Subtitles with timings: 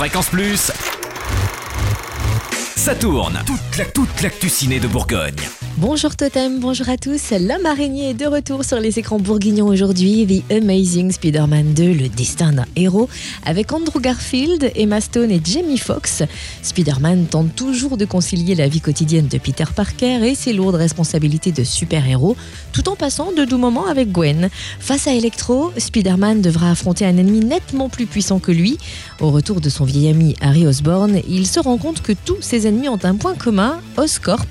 [0.00, 0.72] Fréquence Plus.
[2.74, 3.42] Ça tourne.
[3.44, 4.48] Toute la toute l'actu
[4.80, 5.36] de Bourgogne.
[5.80, 7.30] Bonjour Totem, bonjour à tous.
[7.30, 10.26] L'homme araignée est de retour sur les écrans bourguignons aujourd'hui.
[10.26, 13.08] The Amazing Spider-Man 2, le destin d'un héros,
[13.46, 16.22] avec Andrew Garfield, Emma Stone et Jamie Foxx.
[16.60, 21.50] Spider-Man tente toujours de concilier la vie quotidienne de Peter Parker et ses lourdes responsabilités
[21.50, 22.36] de super-héros,
[22.74, 24.50] tout en passant de doux moments avec Gwen.
[24.80, 28.76] Face à Electro, Spider-Man devra affronter un ennemi nettement plus puissant que lui.
[29.18, 32.66] Au retour de son vieil ami Harry Osborn, il se rend compte que tous ses
[32.66, 34.46] ennemis ont un point commun, Oscorp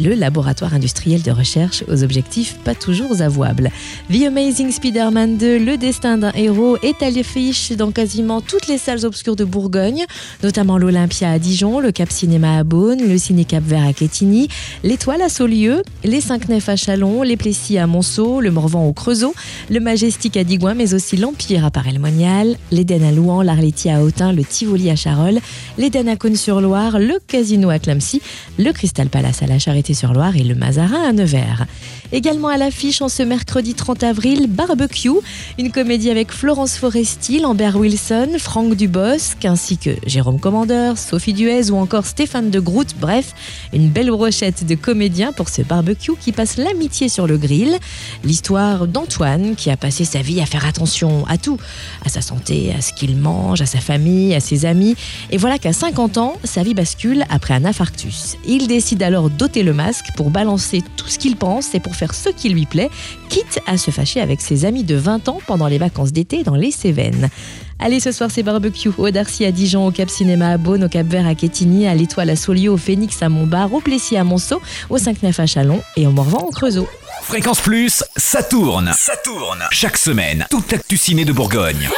[0.00, 3.70] le laboratoire industriel de recherche aux objectifs pas toujours avouables.
[4.10, 8.78] The Amazing Spider-Man 2, le destin d'un héros, est à l'affiche dans quasiment toutes les
[8.78, 10.04] salles obscures de Bourgogne,
[10.42, 14.48] notamment l'Olympia à Dijon, le Cap Cinéma à Beaune, le Ciné Cap Vert à Quetigny,
[14.84, 18.92] l'Étoile à Saulieu, les Cinq Nefs à Chalon, les Plessis à Monceau, le Morvan au
[18.92, 19.34] Creusot,
[19.70, 24.32] le Majestic à Digoin, mais aussi l'Empire à Paray-le-Monial, l'Éden à Louan, l'Arletti à Autun,
[24.32, 25.40] le Tivoli à Charolles,
[25.76, 28.22] l'Éden à Cône-sur-Loire, le Casino à Clamcy,
[28.58, 31.66] le Crystal Palace à la Charité sur loire et le Mazarin à Nevers.
[32.10, 35.10] Également à l'affiche en ce mercredi 30 avril, Barbecue,
[35.58, 41.70] une comédie avec Florence Foresti, Lambert Wilson, Franck Dubosc, ainsi que Jérôme Commandeur, Sophie Duez
[41.70, 42.94] ou encore Stéphane de Groot.
[42.98, 43.34] Bref,
[43.74, 47.76] une belle brochette de comédiens pour ce barbecue qui passe l'amitié sur le grill.
[48.24, 51.58] L'histoire d'Antoine qui a passé sa vie à faire attention à tout,
[52.06, 54.96] à sa santé, à ce qu'il mange, à sa famille, à ses amis.
[55.30, 58.38] Et voilà qu'à 50 ans, sa vie bascule après un infarctus.
[58.46, 62.12] Il décide alors d'ôter le masque pour balancer tout ce qu'il pense et pour faire
[62.12, 62.90] ce qui lui plaît,
[63.28, 66.56] quitte à se fâcher avec ses amis de 20 ans pendant les vacances d'été dans
[66.56, 67.30] les Cévennes.
[67.78, 70.88] Allez, ce soir, c'est barbecue au Darcy à Dijon, au Cap Cinéma à Beaune, au
[70.88, 74.24] Cap Vert à Quetigny, à l'Étoile à Saulieu, au Phoenix à Montbar, au Plessis à
[74.24, 76.88] Monceau, au 5-9 à Chalon et au Morvan au Creusot.
[77.22, 78.92] Fréquence Plus, ça tourne.
[78.96, 79.62] Ça tourne.
[79.70, 81.88] Chaque semaine, toute l'actu ciné de Bourgogne.